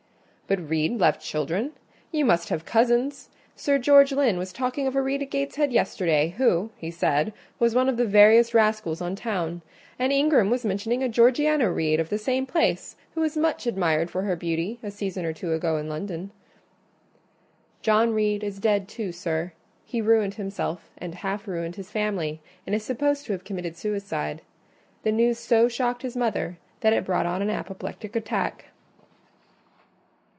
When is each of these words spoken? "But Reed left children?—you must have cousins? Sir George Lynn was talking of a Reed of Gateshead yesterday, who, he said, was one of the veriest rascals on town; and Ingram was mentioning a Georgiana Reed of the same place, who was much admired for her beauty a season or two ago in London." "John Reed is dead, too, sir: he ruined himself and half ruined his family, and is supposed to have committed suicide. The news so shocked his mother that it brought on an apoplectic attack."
"But 0.47 0.69
Reed 0.69 0.99
left 0.99 1.21
children?—you 1.21 2.25
must 2.25 2.49
have 2.49 2.65
cousins? 2.65 3.29
Sir 3.55 3.77
George 3.77 4.11
Lynn 4.11 4.37
was 4.37 4.51
talking 4.51 4.85
of 4.85 4.97
a 4.97 5.01
Reed 5.01 5.21
of 5.21 5.29
Gateshead 5.29 5.71
yesterday, 5.71 6.33
who, 6.37 6.71
he 6.75 6.91
said, 6.91 7.31
was 7.57 7.73
one 7.73 7.87
of 7.87 7.95
the 7.95 8.03
veriest 8.03 8.53
rascals 8.53 8.99
on 8.99 9.15
town; 9.15 9.61
and 9.97 10.11
Ingram 10.11 10.49
was 10.49 10.65
mentioning 10.65 11.01
a 11.01 11.07
Georgiana 11.07 11.71
Reed 11.71 12.01
of 12.01 12.09
the 12.09 12.17
same 12.17 12.45
place, 12.45 12.97
who 13.15 13.21
was 13.21 13.37
much 13.37 13.65
admired 13.65 14.11
for 14.11 14.23
her 14.23 14.35
beauty 14.35 14.77
a 14.83 14.91
season 14.91 15.23
or 15.23 15.31
two 15.31 15.53
ago 15.53 15.77
in 15.77 15.87
London." 15.87 16.31
"John 17.81 18.11
Reed 18.13 18.43
is 18.43 18.59
dead, 18.59 18.89
too, 18.89 19.13
sir: 19.13 19.53
he 19.85 20.01
ruined 20.01 20.33
himself 20.33 20.89
and 20.97 21.15
half 21.15 21.47
ruined 21.47 21.77
his 21.77 21.89
family, 21.91 22.41
and 22.67 22.75
is 22.75 22.83
supposed 22.83 23.25
to 23.27 23.31
have 23.31 23.45
committed 23.45 23.77
suicide. 23.77 24.41
The 25.03 25.13
news 25.13 25.39
so 25.39 25.69
shocked 25.69 26.01
his 26.01 26.17
mother 26.17 26.57
that 26.81 26.91
it 26.91 27.05
brought 27.05 27.25
on 27.25 27.41
an 27.41 27.49
apoplectic 27.49 28.17
attack." 28.17 28.65